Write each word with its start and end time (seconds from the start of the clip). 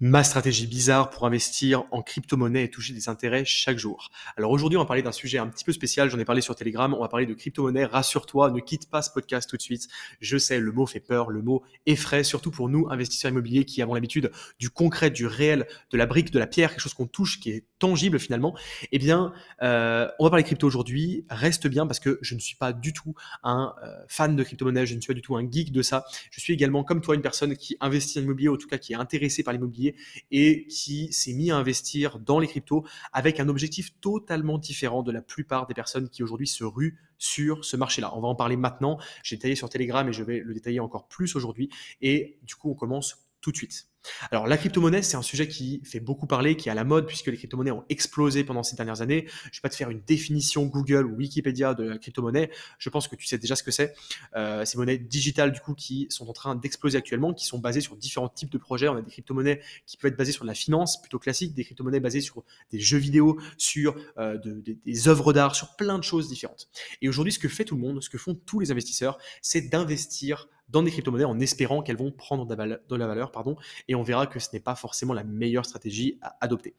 ma 0.00 0.24
stratégie 0.24 0.66
bizarre 0.66 1.10
pour 1.10 1.26
investir 1.26 1.84
en 1.90 2.02
crypto-monnaie 2.02 2.64
et 2.64 2.70
toucher 2.70 2.94
des 2.94 3.10
intérêts 3.10 3.44
chaque 3.44 3.78
jour. 3.78 4.10
Alors 4.36 4.50
aujourd'hui, 4.50 4.78
on 4.78 4.80
va 4.80 4.86
parler 4.86 5.02
d'un 5.02 5.12
sujet 5.12 5.36
un 5.36 5.46
petit 5.46 5.64
peu 5.64 5.72
spécial, 5.72 6.08
j'en 6.10 6.18
ai 6.18 6.24
parlé 6.24 6.40
sur 6.40 6.56
Telegram, 6.56 6.94
on 6.94 7.00
va 7.00 7.08
parler 7.08 7.26
de 7.26 7.34
crypto-monnaie, 7.34 7.84
rassure-toi, 7.84 8.50
ne 8.50 8.60
quitte 8.60 8.88
pas 8.88 9.02
ce 9.02 9.10
podcast 9.10 9.48
tout 9.48 9.58
de 9.58 9.62
suite. 9.62 9.88
Je 10.20 10.38
sais, 10.38 10.58
le 10.58 10.72
mot 10.72 10.86
fait 10.86 11.00
peur, 11.00 11.30
le 11.30 11.42
mot 11.42 11.62
effraie, 11.84 12.24
surtout 12.24 12.50
pour 12.50 12.70
nous, 12.70 12.88
investisseurs 12.90 13.30
immobiliers 13.30 13.66
qui 13.66 13.82
avons 13.82 13.94
l'habitude 13.94 14.30
du 14.58 14.70
concret, 14.70 15.10
du 15.10 15.26
réel, 15.26 15.66
de 15.90 15.98
la 15.98 16.06
brique, 16.06 16.30
de 16.30 16.38
la 16.38 16.46
pierre, 16.46 16.70
quelque 16.70 16.80
chose 16.80 16.94
qu'on 16.94 17.06
touche, 17.06 17.38
qui 17.38 17.50
est 17.50 17.66
tangible 17.80 18.20
finalement. 18.20 18.56
Eh 18.92 18.98
bien, 18.98 19.32
euh, 19.62 20.08
on 20.20 20.24
va 20.24 20.30
parler 20.30 20.44
crypto 20.44 20.68
aujourd'hui, 20.68 21.24
reste 21.28 21.66
bien 21.66 21.88
parce 21.88 21.98
que 21.98 22.20
je 22.22 22.36
ne 22.36 22.40
suis 22.40 22.54
pas 22.54 22.72
du 22.72 22.92
tout 22.92 23.14
un 23.42 23.74
euh, 23.82 23.96
fan 24.06 24.36
de 24.36 24.42
crypto-monnaie, 24.44 24.86
je 24.86 24.94
ne 24.94 25.00
suis 25.00 25.08
pas 25.08 25.14
du 25.14 25.22
tout 25.22 25.34
un 25.36 25.50
geek 25.50 25.72
de 25.72 25.82
ça. 25.82 26.04
Je 26.30 26.40
suis 26.40 26.52
également, 26.52 26.84
comme 26.84 27.00
toi, 27.00 27.16
une 27.16 27.22
personne 27.22 27.56
qui 27.56 27.76
investit 27.80 28.20
en 28.20 28.22
immobilier, 28.22 28.48
en 28.48 28.56
tout 28.56 28.68
cas 28.68 28.78
qui 28.78 28.92
est 28.92 28.96
intéressée 28.96 29.42
par 29.42 29.52
l'immobilier 29.52 29.96
et 30.30 30.66
qui 30.68 31.12
s'est 31.12 31.32
mis 31.32 31.50
à 31.50 31.56
investir 31.56 32.20
dans 32.20 32.38
les 32.38 32.46
cryptos 32.46 32.84
avec 33.12 33.40
un 33.40 33.48
objectif 33.48 33.98
totalement 34.00 34.58
différent 34.58 35.02
de 35.02 35.10
la 35.10 35.22
plupart 35.22 35.66
des 35.66 35.74
personnes 35.74 36.08
qui 36.08 36.22
aujourd'hui 36.22 36.46
se 36.46 36.62
ruent 36.62 36.98
sur 37.18 37.64
ce 37.64 37.76
marché-là. 37.76 38.16
On 38.16 38.20
va 38.20 38.28
en 38.28 38.34
parler 38.34 38.56
maintenant. 38.56 38.98
J'ai 39.22 39.36
détaillé 39.36 39.56
sur 39.56 39.68
Telegram 39.68 40.08
et 40.08 40.12
je 40.12 40.22
vais 40.22 40.40
le 40.40 40.54
détailler 40.54 40.80
encore 40.80 41.08
plus 41.08 41.34
aujourd'hui. 41.36 41.70
Et 42.02 42.38
du 42.42 42.54
coup, 42.54 42.70
on 42.70 42.74
commence 42.74 43.26
tout 43.40 43.52
de 43.52 43.56
suite. 43.56 43.89
Alors 44.30 44.46
la 44.46 44.56
crypto-monnaie, 44.56 45.02
c'est 45.02 45.16
un 45.16 45.22
sujet 45.22 45.48
qui 45.48 45.82
fait 45.84 46.00
beaucoup 46.00 46.26
parler, 46.26 46.56
qui 46.56 46.68
est 46.68 46.72
à 46.72 46.74
la 46.74 46.84
mode 46.84 47.06
puisque 47.06 47.26
les 47.26 47.36
crypto-monnaies 47.36 47.70
ont 47.70 47.84
explosé 47.88 48.44
pendant 48.44 48.62
ces 48.62 48.76
dernières 48.76 49.02
années. 49.02 49.26
Je 49.26 49.48
ne 49.48 49.52
vais 49.52 49.60
pas 49.62 49.68
te 49.68 49.76
faire 49.76 49.90
une 49.90 50.00
définition 50.02 50.66
Google 50.66 51.06
ou 51.06 51.16
Wikipédia 51.16 51.74
de 51.74 51.84
la 51.84 51.98
crypto-monnaie. 51.98 52.50
Je 52.78 52.88
pense 52.88 53.08
que 53.08 53.16
tu 53.16 53.26
sais 53.26 53.38
déjà 53.38 53.56
ce 53.56 53.62
que 53.62 53.70
c'est. 53.70 53.94
Euh, 54.36 54.64
ces 54.64 54.78
monnaies 54.78 54.98
digitales 54.98 55.52
du 55.52 55.60
coup 55.60 55.74
qui 55.74 56.06
sont 56.10 56.28
en 56.28 56.32
train 56.32 56.54
d'exploser 56.54 56.98
actuellement, 56.98 57.34
qui 57.34 57.46
sont 57.46 57.58
basées 57.58 57.80
sur 57.80 57.96
différents 57.96 58.28
types 58.28 58.50
de 58.50 58.58
projets. 58.58 58.88
On 58.88 58.96
a 58.96 59.02
des 59.02 59.10
crypto-monnaies 59.10 59.60
qui 59.86 59.96
peuvent 59.96 60.10
être 60.12 60.18
basées 60.18 60.32
sur 60.32 60.44
la 60.44 60.54
finance 60.54 61.00
plutôt 61.00 61.18
classique, 61.18 61.54
des 61.54 61.64
crypto-monnaies 61.64 62.00
basées 62.00 62.20
sur 62.20 62.44
des 62.70 62.80
jeux 62.80 62.98
vidéo, 62.98 63.38
sur 63.58 63.96
euh, 64.18 64.38
des 64.64 65.08
œuvres 65.08 65.32
d'art, 65.32 65.54
sur 65.54 65.76
plein 65.76 65.98
de 65.98 66.04
choses 66.04 66.28
différentes. 66.28 66.68
Et 67.02 67.08
aujourd'hui, 67.08 67.32
ce 67.32 67.38
que 67.38 67.48
fait 67.48 67.64
tout 67.64 67.76
le 67.76 67.82
monde, 67.82 68.02
ce 68.02 68.10
que 68.10 68.18
font 68.18 68.34
tous 68.34 68.60
les 68.60 68.70
investisseurs, 68.70 69.18
c'est 69.42 69.62
d'investir 69.62 70.48
dans 70.70 70.82
des 70.82 70.90
crypto-monnaies 70.90 71.24
en 71.24 71.40
espérant 71.40 71.82
qu'elles 71.82 71.96
vont 71.96 72.12
prendre 72.12 72.46
de 72.46 72.96
la 72.96 73.06
valeur, 73.06 73.32
pardon, 73.32 73.56
et 73.90 73.96
on 73.96 74.04
verra 74.04 74.28
que 74.28 74.38
ce 74.38 74.50
n'est 74.52 74.60
pas 74.60 74.76
forcément 74.76 75.12
la 75.12 75.24
meilleure 75.24 75.66
stratégie 75.66 76.16
à 76.22 76.36
adopter. 76.40 76.76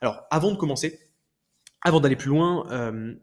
Alors, 0.00 0.22
avant 0.30 0.50
de 0.50 0.56
commencer, 0.56 0.98
avant 1.82 2.00
d'aller 2.00 2.16
plus 2.16 2.30
loin, 2.30 2.66
euh, 2.72 3.14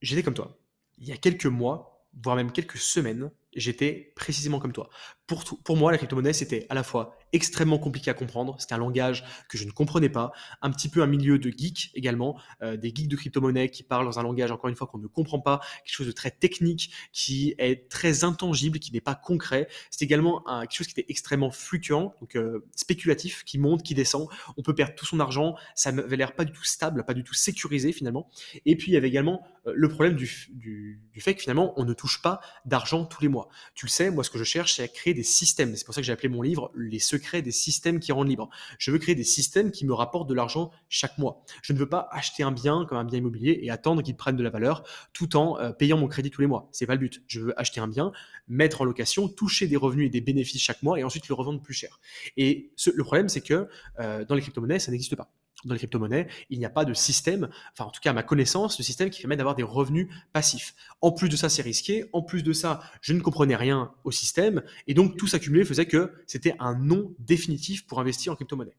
j'étais 0.00 0.22
comme 0.22 0.32
toi. 0.32 0.58
Il 0.96 1.06
y 1.06 1.12
a 1.12 1.18
quelques 1.18 1.44
mois, 1.44 2.08
voire 2.22 2.36
même 2.36 2.52
quelques 2.52 2.78
semaines, 2.78 3.30
j'étais 3.56 4.12
précisément 4.16 4.58
comme 4.58 4.72
toi. 4.72 4.88
Pour, 5.26 5.76
moi, 5.76 5.90
la 5.90 5.96
crypto-monnaie, 5.96 6.34
c'était 6.34 6.66
à 6.68 6.74
la 6.74 6.82
fois 6.82 7.16
extrêmement 7.32 7.78
compliqué 7.78 8.10
à 8.10 8.14
comprendre, 8.14 8.56
c'était 8.58 8.74
un 8.74 8.78
langage 8.78 9.24
que 9.48 9.56
je 9.56 9.64
ne 9.64 9.70
comprenais 9.70 10.10
pas, 10.10 10.32
un 10.60 10.70
petit 10.70 10.90
peu 10.90 11.02
un 11.02 11.06
milieu 11.06 11.38
de 11.38 11.50
geeks 11.50 11.90
également, 11.94 12.38
euh, 12.62 12.76
des 12.76 12.92
geeks 12.94 13.08
de 13.08 13.16
crypto-monnaie 13.16 13.70
qui 13.70 13.82
parlent 13.82 14.04
dans 14.04 14.18
un 14.18 14.22
langage, 14.22 14.50
encore 14.50 14.68
une 14.68 14.76
fois, 14.76 14.86
qu'on 14.86 14.98
ne 14.98 15.06
comprend 15.06 15.40
pas, 15.40 15.60
quelque 15.84 15.94
chose 15.94 16.06
de 16.06 16.12
très 16.12 16.30
technique, 16.30 16.90
qui 17.12 17.54
est 17.58 17.88
très 17.88 18.22
intangible, 18.22 18.78
qui 18.78 18.92
n'est 18.92 19.00
pas 19.00 19.14
concret. 19.14 19.66
C'est 19.90 20.04
également 20.04 20.44
quelque 20.44 20.74
chose 20.74 20.86
qui 20.86 21.00
était 21.00 21.10
extrêmement 21.10 21.50
fluctuant, 21.50 22.14
donc 22.20 22.36
euh, 22.36 22.66
spéculatif, 22.76 23.44
qui 23.44 23.58
monte, 23.58 23.82
qui 23.82 23.94
descend. 23.94 24.28
On 24.58 24.62
peut 24.62 24.74
perdre 24.74 24.94
tout 24.94 25.06
son 25.06 25.20
argent, 25.20 25.56
ça 25.74 25.90
n'avait 25.90 26.16
l'air 26.16 26.34
pas 26.34 26.44
du 26.44 26.52
tout 26.52 26.64
stable, 26.64 27.04
pas 27.04 27.14
du 27.14 27.24
tout 27.24 27.34
sécurisé 27.34 27.92
finalement. 27.92 28.28
Et 28.66 28.76
puis 28.76 28.92
il 28.92 28.94
y 28.94 28.96
avait 28.98 29.08
également 29.08 29.42
euh, 29.66 29.72
le 29.74 29.88
problème 29.88 30.16
du 30.16 31.10
fait 31.18 31.34
que 31.34 31.40
finalement, 31.40 31.72
on 31.76 31.84
ne 31.84 31.94
touche 31.94 32.20
pas 32.20 32.40
d'argent 32.66 33.06
tous 33.06 33.22
les 33.22 33.28
mois. 33.28 33.43
Tu 33.74 33.86
le 33.86 33.90
sais, 33.90 34.10
moi 34.10 34.24
ce 34.24 34.30
que 34.30 34.38
je 34.38 34.44
cherche, 34.44 34.74
c'est 34.74 34.82
à 34.82 34.88
créer 34.88 35.14
des 35.14 35.22
systèmes. 35.22 35.74
C'est 35.76 35.84
pour 35.84 35.94
ça 35.94 36.00
que 36.00 36.06
j'ai 36.06 36.12
appelé 36.12 36.28
mon 36.28 36.42
livre 36.42 36.70
Les 36.74 36.98
secrets 36.98 37.42
des 37.42 37.52
systèmes 37.52 38.00
qui 38.00 38.12
rendent 38.12 38.28
libre. 38.28 38.48
Je 38.78 38.90
veux 38.90 38.98
créer 38.98 39.14
des 39.14 39.24
systèmes 39.24 39.70
qui 39.70 39.86
me 39.86 39.92
rapportent 39.92 40.28
de 40.28 40.34
l'argent 40.34 40.70
chaque 40.88 41.18
mois. 41.18 41.44
Je 41.62 41.72
ne 41.72 41.78
veux 41.78 41.88
pas 41.88 42.08
acheter 42.10 42.42
un 42.42 42.52
bien 42.52 42.84
comme 42.86 42.98
un 42.98 43.04
bien 43.04 43.18
immobilier 43.18 43.58
et 43.62 43.70
attendre 43.70 44.02
qu'il 44.02 44.16
prenne 44.16 44.36
de 44.36 44.42
la 44.42 44.50
valeur 44.50 44.84
tout 45.12 45.36
en 45.36 45.58
euh, 45.58 45.72
payant 45.72 45.98
mon 45.98 46.08
crédit 46.08 46.30
tous 46.30 46.40
les 46.40 46.46
mois. 46.46 46.68
C'est 46.72 46.86
pas 46.86 46.94
le 46.94 47.00
but. 47.00 47.22
Je 47.26 47.40
veux 47.40 47.60
acheter 47.60 47.80
un 47.80 47.88
bien, 47.88 48.12
mettre 48.48 48.80
en 48.80 48.84
location, 48.84 49.28
toucher 49.28 49.66
des 49.66 49.76
revenus 49.76 50.06
et 50.06 50.10
des 50.10 50.20
bénéfices 50.20 50.62
chaque 50.62 50.82
mois 50.82 50.98
et 50.98 51.04
ensuite 51.04 51.28
le 51.28 51.34
revendre 51.34 51.60
plus 51.60 51.74
cher. 51.74 52.00
Et 52.36 52.72
le 52.86 53.04
problème, 53.04 53.28
c'est 53.28 53.40
que 53.40 53.68
euh, 54.00 54.24
dans 54.24 54.34
les 54.34 54.42
crypto-monnaies, 54.42 54.78
ça 54.78 54.90
n'existe 54.90 55.16
pas 55.16 55.30
dans 55.64 55.74
les 55.74 55.78
crypto-monnaies, 55.78 56.28
il 56.50 56.58
n'y 56.58 56.64
a 56.64 56.70
pas 56.70 56.84
de 56.84 56.94
système, 56.94 57.48
enfin 57.72 57.84
en 57.84 57.90
tout 57.90 58.00
cas 58.00 58.10
à 58.10 58.12
ma 58.12 58.22
connaissance, 58.22 58.76
de 58.76 58.82
système 58.82 59.10
qui 59.10 59.20
permet 59.20 59.36
d'avoir 59.36 59.54
des 59.54 59.62
revenus 59.62 60.08
passifs. 60.32 60.74
En 61.00 61.12
plus 61.12 61.28
de 61.28 61.36
ça, 61.36 61.48
c'est 61.48 61.62
risqué. 61.62 62.04
En 62.12 62.22
plus 62.22 62.42
de 62.42 62.52
ça, 62.52 62.80
je 63.00 63.12
ne 63.12 63.20
comprenais 63.20 63.56
rien 63.56 63.92
au 64.04 64.10
système. 64.10 64.62
Et 64.86 64.94
donc 64.94 65.16
tout 65.16 65.26
s'accumuler 65.26 65.64
faisait 65.64 65.86
que 65.86 66.12
c'était 66.26 66.54
un 66.58 66.74
non 66.74 67.14
définitif 67.18 67.86
pour 67.86 68.00
investir 68.00 68.32
en 68.32 68.36
crypto-monnaie. 68.36 68.76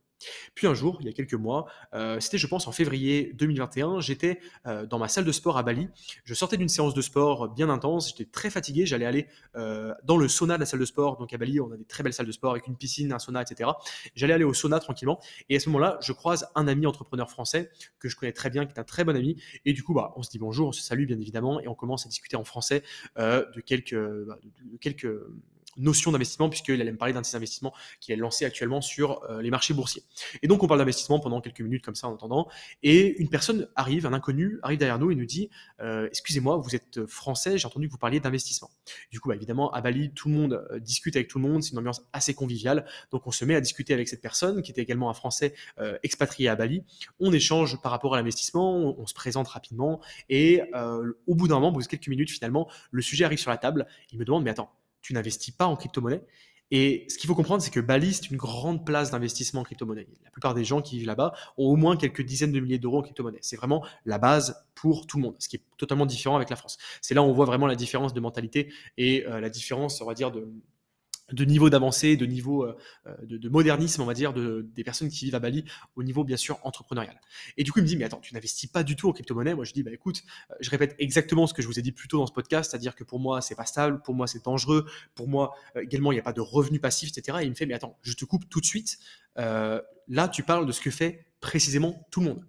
Puis 0.54 0.68
un 0.68 0.74
jour, 0.74 0.98
il 1.02 1.06
y 1.06 1.10
a 1.10 1.14
quelques 1.14 1.34
mois, 1.34 1.68
euh, 1.94 2.20
c'était 2.20 2.38
je 2.38 2.48
pense 2.48 2.68
en 2.68 2.72
février 2.72 3.34
2021, 3.34 4.00
j'étais 4.00 4.40
euh, 4.66 4.86
dans 4.86 5.00
ma 5.00 5.08
salle 5.08 5.26
de 5.26 5.32
sport 5.32 5.58
à 5.58 5.64
Bali. 5.64 5.90
Je 6.24 6.34
sortais 6.34 6.58
d'une 6.58 6.70
séance 6.70 6.94
de 6.94 7.02
sport 7.02 7.50
bien 7.50 7.70
intense, 7.70 8.10
j'étais 8.10 8.30
très 8.30 8.50
fatigué, 8.50 8.86
j'allais 8.86 9.06
aller 9.06 9.28
euh, 9.56 9.94
dans 10.04 10.18
le 10.18 10.28
sauna 10.28 10.56
de 10.56 10.62
la 10.62 10.66
salle 10.66 10.80
de 10.80 10.86
sport. 10.86 11.18
Donc 11.18 11.34
à 11.34 11.38
Bali, 11.38 11.60
on 11.60 11.72
a 11.72 11.78
des 11.78 11.86
très 11.86 12.04
belles 12.04 12.14
salles 12.14 12.26
de 12.26 12.32
sport 12.32 12.52
avec 12.52 12.68
une 12.68 12.76
piscine, 12.76 13.12
un 13.14 13.20
sauna, 13.20 13.42
etc. 13.42 13.70
J'allais 14.16 14.34
aller 14.34 14.44
au 14.44 14.54
sauna 14.54 14.80
tranquillement. 14.80 15.20
Et 15.50 15.58
à 15.58 15.60
ce 15.60 15.70
moment-là, 15.70 15.98
je 16.02 16.14
croise 16.14 16.48
un 16.56 16.68
ami 16.68 16.86
entrepreneur 16.86 17.30
français 17.30 17.72
que 18.00 18.10
je 18.10 18.16
connais 18.16 18.34
très 18.34 18.50
bien, 18.50 18.66
qui 18.66 18.74
est 18.74 18.80
un 18.80 18.84
très 18.84 19.04
bon 19.04 19.16
ami. 19.16 19.42
Et 19.66 19.74
du 19.74 19.84
coup, 19.84 19.94
bah, 19.94 20.14
on 20.16 20.24
se 20.24 20.30
dit 20.30 20.40
bonjour, 20.40 20.70
on 20.70 20.72
se 20.72 20.82
salue 20.82 21.06
bien 21.06 21.20
évidemment, 21.20 21.60
et 21.60 21.68
on 21.68 21.76
commence 21.76 22.06
à 22.06 22.10
discuter 22.10 22.36
en 22.38 22.44
français 22.44 22.84
de 23.18 23.62
quelques, 23.62 23.96
bah, 23.96 24.38
de 24.44 24.78
quelques 24.78 25.08
notion 25.78 26.12
d'investissement, 26.12 26.50
puisqu'il 26.50 26.80
allait 26.82 26.92
me 26.92 26.98
parler 26.98 27.14
d'un 27.14 27.22
de 27.22 27.26
ses 27.26 27.36
investissements 27.36 27.74
qu'il 28.00 28.14
a 28.14 28.18
lancé 28.18 28.46
actuellement 28.46 28.82
sur 28.82 29.24
euh, 29.30 29.42
les 29.42 29.50
marchés 29.50 29.74
boursiers. 29.74 30.04
Et 30.42 30.48
donc, 30.48 30.64
on 30.64 30.68
parle 30.68 30.80
d'investissement 30.80 31.20
pendant 31.20 31.42
quelques 31.42 31.62
minutes 31.62 31.84
comme 31.84 31.96
ça 31.96 32.08
en 32.08 32.16
attendant. 32.16 32.48
Et 32.84 33.20
une 33.22 33.30
personne 33.30 33.68
arrive, 33.76 34.06
un 34.06 34.14
inconnu 34.14 34.60
arrive 34.64 34.80
derrière 34.80 35.00
nous 35.00 35.12
et 35.12 35.16
nous 35.16 35.26
dit 35.26 35.50
euh, 35.82 36.08
Excusez-moi, 36.08 36.58
vous 36.58 36.76
êtes 36.76 37.06
français, 37.06 37.58
j'ai 37.58 37.68
entendu 37.68 37.88
que 37.88 37.92
vous 37.92 37.98
parliez 37.98 38.20
d'investissement. 38.20 38.70
Du 39.12 39.20
coup, 39.20 39.30
bah, 39.30 39.36
évidemment, 39.36 39.72
à 39.72 39.82
Bali, 39.82 40.12
tout 40.12 40.30
le 40.30 40.36
monde 40.36 40.66
euh, 40.72 40.80
discute 40.80 41.16
avec 41.16 41.28
tout 41.28 41.40
le 41.40 41.48
monde, 41.48 41.64
c'est 41.64 41.72
une 41.72 41.80
ambiance 41.80 42.04
assez 42.14 42.34
conviviale. 42.34 42.86
Donc, 43.12 43.28
on 43.28 43.32
se 43.32 43.46
met 43.46 43.56
à 43.56 43.62
discuter 43.62 43.94
avec 43.94 44.08
cette 44.08 44.22
personne 44.22 44.62
qui 44.62 44.72
était 44.72 44.82
également 44.82 45.10
un 45.10 45.14
français 45.14 45.54
expatrié 46.04 46.50
à 46.50 46.56
Bali. 46.56 46.84
On 47.20 47.32
échange 47.32 47.82
par 47.82 47.92
rapport 47.92 48.14
à 48.14 48.18
l'investissement, 48.18 48.96
on, 48.98 49.06
se 49.06 49.14
présente 49.14 49.48
rapidement. 49.48 50.02
Et 50.30 50.62
au 51.28 51.36
bout 51.36 51.48
d'un 51.48 51.56
moment, 51.56 51.70
au 51.70 51.72
bout 51.72 51.82
de 51.82 51.88
quelques 51.88 52.08
minutes, 52.08 52.32
finalement, 52.32 52.70
le 52.92 53.02
sujet 53.02 53.26
arrive 53.26 53.40
sur 53.40 53.52
la 53.52 53.58
table. 53.58 53.88
Il 54.12 54.20
me 54.20 54.26
demande 54.26 54.44
Mais 54.44 54.52
attends, 54.52 54.72
tu 55.06 55.14
n'investis 55.14 55.52
pas 55.52 55.68
en 55.68 55.76
crypto-monnaie. 55.76 56.24
Et 56.72 57.06
ce 57.10 57.20
qu'il 57.20 57.28
faut 57.28 57.36
comprendre, 57.36 57.62
c'est 57.62 57.70
que 57.70 57.80
Bali, 57.80 58.12
c'est 58.14 58.32
une 58.32 58.38
grande 58.38 58.84
place 58.88 59.12
d'investissement 59.12 59.62
en 59.62 59.64
crypto-monnaie. 59.64 60.08
La 60.24 60.32
plupart 60.32 60.56
des 60.56 60.66
gens 60.66 60.82
qui 60.82 60.98
vivent 60.98 61.06
là-bas 61.06 61.34
ont 61.58 61.66
au 61.68 61.76
moins 61.76 61.96
quelques 61.96 62.24
dizaines 62.24 62.52
de 62.52 62.60
milliers 62.60 62.80
d'euros 62.80 63.00
en 63.00 63.02
crypto-monnaie. 63.04 63.38
C'est 63.42 63.56
vraiment 63.56 63.86
la 64.06 64.18
base 64.18 64.66
pour 64.74 65.06
tout 65.06 65.18
le 65.18 65.24
monde, 65.24 65.36
ce 65.38 65.48
qui 65.48 65.58
est 65.58 65.64
totalement 65.78 66.08
différent 66.08 66.36
avec 66.36 66.50
la 66.50 66.56
France. 66.56 66.80
C'est 67.02 67.14
là 67.14 67.22
où 67.22 67.26
on 67.26 67.34
voit 67.34 67.46
vraiment 67.46 67.68
la 67.68 67.76
différence 67.76 68.14
de 68.14 68.20
mentalité 68.20 68.74
et 68.98 69.28
euh, 69.28 69.40
la 69.40 69.52
différence, 69.52 70.02
on 70.02 70.06
va 70.06 70.16
dire, 70.16 70.32
de, 70.32 70.48
de 71.32 71.46
niveau 71.46 71.70
d'avancée, 71.70 72.18
de 72.18 72.26
niveau 72.26 72.64
euh, 72.64 72.78
euh, 73.08 73.16
de, 73.24 73.50
modernisme, 73.50 74.02
on 74.02 74.06
va 74.06 74.14
dire, 74.14 74.34
de, 74.34 74.68
des 74.76 74.84
personnes 74.84 75.10
qui 75.10 75.26
vivent 75.26 75.36
à 75.36 75.40
Bali, 75.40 75.66
au 75.96 76.04
niveau 76.04 76.24
bien 76.24 76.38
sûr 76.38 76.60
entrepreneurial. 76.64 77.20
Et 77.58 77.64
du 77.64 77.72
coup, 77.72 77.80
il 77.80 77.84
me 77.84 77.88
dit, 77.88 77.98
mais 77.98 78.06
attends, 78.06 78.20
tu 78.20 78.34
n'investis 78.34 78.70
pas 78.70 78.84
du 78.84 78.96
tout 78.96 79.10
en 79.10 79.14
crypto-monnaie. 79.14 79.56
Moi, 79.56 79.66
je 79.66 79.74
dis, 79.74 79.84
bah 79.84 79.92
écoute, 79.92 80.24
euh, 80.52 80.56
je 80.60 80.70
répète 80.70 80.96
exactement 81.00 81.48
ce 81.48 81.54
que 81.54 81.62
je 81.62 81.68
vous 81.68 81.80
ai 81.80 81.82
dit 81.82 81.92
plus 81.92 82.08
tôt 82.08 82.18
dans 82.18 82.28
ce 82.28 82.34
podcast, 82.34 82.72
c'est-à-dire 82.72 82.96
que 82.96 83.04
pour 83.04 83.20
moi, 83.20 83.42
c'est 83.42 83.56
pas 83.56 83.66
stable, 83.66 84.02
pour 84.04 84.14
moi, 84.14 84.28
c'est 84.28 84.44
dangereux, 84.44 84.86
pour 85.16 85.28
moi, 85.28 85.56
également, 85.76 86.12
il 86.12 86.16
n'y 86.16 86.20
a 86.20 86.24
pas 86.24 86.34
de 86.34 86.42
revenus 86.42 86.82
passifs, 86.82 87.10
etc. 87.16 87.40
Et 87.42 87.46
il 87.46 87.50
me 87.50 87.56
fait, 87.56 87.66
mais 87.66 87.74
attends, 87.74 87.98
je 88.04 88.14
te 88.14 88.26
coupe 88.26 88.48
tout 88.50 88.62
de 88.62 88.66
suite. 88.66 88.98
là, 89.36 90.28
tu 90.32 90.44
parles 90.44 90.66
de 90.66 90.72
ce 90.72 90.82
que 90.82 90.92
fait 90.92 91.28
précisément 91.40 92.08
tout 92.12 92.20
le 92.20 92.28
monde. 92.28 92.46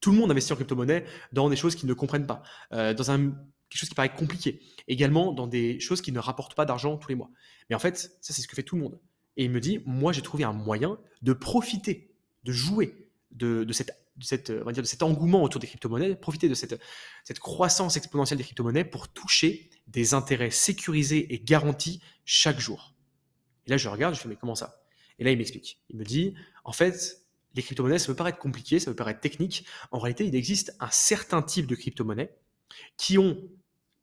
Tout 0.00 0.10
le 0.10 0.18
monde 0.18 0.30
investit 0.30 0.52
en 0.52 0.56
crypto-monnaie 0.56 1.04
dans 1.32 1.48
des 1.48 1.56
choses 1.56 1.74
qu'ils 1.74 1.88
ne 1.88 1.94
comprennent 1.94 2.26
pas, 2.26 2.42
dans 2.70 3.10
un 3.10 3.32
quelque 3.68 3.80
chose 3.80 3.88
qui 3.88 3.94
paraît 3.94 4.14
compliqué. 4.14 4.60
Également 4.88 5.32
dans 5.32 5.46
des 5.46 5.80
choses 5.80 6.00
qui 6.00 6.12
ne 6.12 6.18
rapportent 6.18 6.54
pas 6.54 6.64
d'argent 6.64 6.96
tous 6.96 7.08
les 7.08 7.14
mois. 7.14 7.30
Mais 7.68 7.76
en 7.76 7.78
fait, 7.78 7.98
ça, 7.98 8.32
c'est 8.32 8.42
ce 8.42 8.48
que 8.48 8.54
fait 8.54 8.62
tout 8.62 8.76
le 8.76 8.82
monde. 8.82 9.00
Et 9.36 9.44
il 9.44 9.50
me 9.50 9.60
dit, 9.60 9.80
moi, 9.84 10.12
j'ai 10.12 10.22
trouvé 10.22 10.44
un 10.44 10.52
moyen 10.52 10.98
de 11.22 11.32
profiter, 11.32 12.14
de 12.44 12.52
jouer 12.52 13.10
de, 13.32 13.66
cette, 13.72 13.92
de, 14.16 14.24
cette, 14.24 14.50
on 14.50 14.64
va 14.64 14.72
dire, 14.72 14.82
de 14.82 14.88
cet 14.88 15.02
engouement 15.02 15.42
autour 15.42 15.60
des 15.60 15.66
crypto-monnaies, 15.66 16.16
profiter 16.16 16.48
de 16.48 16.54
cette, 16.54 16.80
cette 17.24 17.38
croissance 17.38 17.96
exponentielle 17.96 18.38
des 18.38 18.44
crypto-monnaies 18.44 18.84
pour 18.84 19.08
toucher 19.08 19.68
des 19.88 20.14
intérêts 20.14 20.50
sécurisés 20.50 21.34
et 21.34 21.38
garantis 21.38 22.00
chaque 22.24 22.60
jour. 22.60 22.94
Et 23.66 23.70
là, 23.70 23.76
je 23.76 23.88
regarde, 23.88 24.14
je 24.14 24.20
fais, 24.20 24.28
mais 24.28 24.36
comment 24.36 24.54
ça? 24.54 24.82
Et 25.18 25.24
là, 25.24 25.30
il 25.30 25.38
m'explique. 25.38 25.82
Il 25.90 25.96
me 25.96 26.04
dit, 26.04 26.34
en 26.64 26.72
fait, 26.72 27.26
les 27.54 27.62
crypto-monnaies, 27.62 27.98
ça 27.98 28.06
peut 28.06 28.16
paraître 28.16 28.38
compliqué, 28.38 28.78
ça 28.78 28.90
peut 28.90 28.96
paraître 28.96 29.20
technique. 29.20 29.66
En 29.90 29.98
réalité, 29.98 30.26
il 30.26 30.34
existe 30.34 30.76
un 30.80 30.90
certain 30.90 31.42
type 31.42 31.66
de 31.66 31.74
crypto-monnaies 31.74 32.34
qui 32.96 33.18
ont 33.18 33.38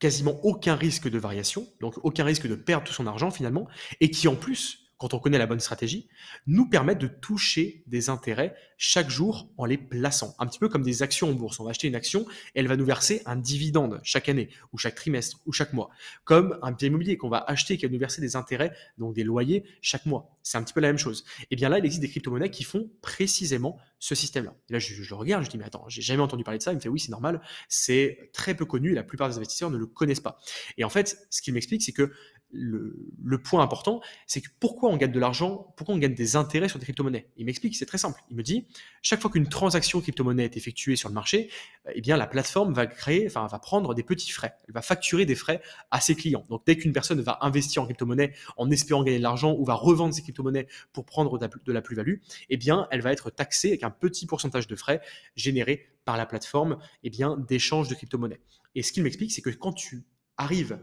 quasiment 0.04 0.38
aucun 0.44 0.76
risque 0.76 1.10
de 1.10 1.18
variation, 1.18 1.66
donc 1.80 1.94
aucun 2.04 2.26
risque 2.26 2.46
de 2.46 2.56
perdre 2.56 2.84
tout 2.84 2.92
son 2.92 3.08
argent 3.08 3.32
finalement, 3.32 3.70
et 4.02 4.12
qui 4.12 4.28
en 4.28 4.36
plus 4.36 4.83
quand 5.04 5.14
on 5.14 5.20
connaît 5.20 5.38
la 5.38 5.48
bonne 5.48 5.60
stratégie, 5.60 6.08
nous 6.48 6.70
permettent 6.70 7.00
de 7.00 7.08
toucher 7.08 7.84
des 7.88 8.10
intérêts 8.10 8.56
chaque 8.78 9.10
jour 9.10 9.50
en 9.58 9.66
les 9.66 9.78
plaçant. 9.78 10.34
Un 10.40 10.48
petit 10.48 10.60
peu 10.60 10.70
comme 10.70 10.82
des 10.82 11.04
actions 11.04 11.30
en 11.30 11.34
bourse. 11.34 11.60
On 11.60 11.66
va 11.66 11.72
acheter 11.72 11.90
une 11.90 11.96
action 11.96 12.26
et 12.56 12.62
elle 12.62 12.70
va 12.70 12.78
nous 12.78 12.86
verser 12.86 13.22
un 13.26 13.36
dividende 13.36 14.00
chaque 14.04 14.30
année, 14.30 14.48
ou 14.72 14.78
chaque 14.78 14.96
trimestre, 14.96 15.42
ou 15.46 15.52
chaque 15.52 15.74
mois. 15.74 15.90
Comme 16.24 16.58
un 16.62 16.72
bien 16.72 16.88
immobilier 16.88 17.18
qu'on 17.18 17.28
va 17.28 17.40
acheter 17.40 17.74
et 17.74 17.78
qui 17.78 17.86
va 17.86 17.92
nous 17.92 18.00
verser 18.00 18.22
des 18.22 18.38
intérêts, 18.38 18.72
donc 18.98 19.14
des 19.14 19.26
loyers, 19.26 19.66
chaque 19.82 20.06
mois. 20.06 20.38
C'est 20.42 20.58
un 20.58 20.64
petit 20.64 20.74
peu 20.74 20.80
la 20.80 20.88
même 20.88 20.98
chose. 20.98 21.26
Et 21.42 21.48
eh 21.52 21.56
bien 21.58 21.68
là, 21.68 21.80
il 21.80 21.86
existe 21.86 22.02
des 22.02 22.10
crypto-monnaies 22.10 22.50
qui 22.50 22.64
font 22.64 22.90
précisément 23.02 23.78
ce 24.00 24.16
système-là. 24.16 24.54
là, 24.70 24.80
je, 24.80 24.94
je, 24.94 25.10
le 25.10 25.16
regarde, 25.16 25.46
je 25.46 25.50
dis, 25.50 25.58
mais 25.58 25.64
attends, 25.64 25.86
j'ai 25.88 26.02
jamais 26.02 26.22
entendu 26.22 26.44
parler 26.44 26.58
de 26.58 26.64
ça. 26.64 26.72
Il 26.72 26.76
me 26.76 26.82
fait, 26.82 26.90
oui, 26.90 27.00
c'est 27.00 27.12
normal. 27.12 27.42
C'est 27.70 28.30
très 28.34 28.54
peu 28.54 28.66
connu 28.66 28.92
et 28.92 28.96
la 28.96 29.04
plupart 29.04 29.30
des 29.30 29.38
investisseurs 29.38 29.70
ne 29.70 29.78
le 29.78 29.86
connaissent 29.86 30.20
pas. 30.20 30.40
Et 30.78 30.84
en 30.84 30.90
fait, 30.90 31.26
ce 31.30 31.42
qu'il 31.42 31.54
m'explique, 31.54 31.82
c'est 31.82 31.94
que 31.94 32.12
le, 32.54 33.38
point 33.44 33.62
important, 33.62 34.02
c'est 34.28 34.42
que 34.42 34.50
pourquoi 34.60 34.90
on 34.90 34.98
gagne 34.98 35.12
de 35.12 35.20
l'argent, 35.20 35.74
pourquoi 35.76 35.96
on 35.96 35.98
gagne 35.98 36.14
des 36.14 36.36
intérêts 36.36 36.70
sur 36.70 36.80
des 36.80 36.86
crypto-monnaies? 36.86 37.28
Il 37.38 37.46
m'explique, 37.46 37.76
c'est 37.76 37.86
très 37.86 37.98
simple. 37.98 38.22
Il 38.30 38.38
me 38.38 38.44
dit, 38.44 38.68
chaque 39.02 39.22
fois 39.22 39.30
qu'une 39.30 39.48
transaction 39.48 40.00
crypto-monnaie 40.02 40.46
est 40.46 40.56
effectuée 40.58 40.96
sur 40.96 41.10
le 41.10 41.16
marché, 41.16 41.50
eh 41.94 42.02
bien 42.02 42.16
la 42.16 42.28
plateforme 42.28 42.74
va 42.74 42.86
créer, 42.86 43.26
enfin 43.28 43.48
va 43.48 43.60
prendre 43.60 43.94
des 43.94 44.04
petits 44.04 44.32
frais. 44.32 44.54
Elle 44.68 44.74
va 44.74 44.82
facturer 44.82 45.26
des 45.26 45.36
frais 45.36 45.62
à 45.92 46.00
ses 46.00 46.16
clients. 46.16 46.46
Donc 46.50 46.64
dès 46.66 46.78
qu'une 46.78 46.94
personne 46.94 47.20
va 47.22 47.40
investir 47.42 47.82
en 47.82 47.86
crypto-monnaie 47.86 48.34
en 48.58 48.70
espérant 48.72 49.04
gagner 49.04 49.18
de 49.18 49.24
l'argent 49.24 49.56
ou 49.58 49.66
va 49.66 49.74
revendre 49.74 50.14
ses 50.14 50.22
crypto-monnaies 50.22 50.68
pour 50.94 51.06
prendre 51.06 51.38
de 51.38 51.74
la 51.74 51.82
plus-value, 51.82 52.16
eh 52.50 52.58
bien 52.58 52.88
elle 52.92 53.02
va 53.02 53.12
être 53.12 53.30
taxée 53.30 53.70
avec 53.70 53.84
un 53.84 53.90
petit 53.92 54.26
pourcentage 54.26 54.68
de 54.68 54.76
frais 54.76 55.02
générés 55.36 55.88
par 56.06 56.18
la 56.18 56.26
plateforme 56.26 56.78
eh 57.04 57.10
bien 57.10 57.38
d'échange 57.38 57.88
de 57.88 57.96
crypto-monnaies. 57.96 58.42
Et 58.76 58.84
ce 58.84 58.92
qu'il 58.92 59.04
m'explique, 59.04 59.32
c'est 59.32 59.42
que 59.42 59.50
quand 59.50 59.74
tu 59.74 60.04
arrives 60.38 60.80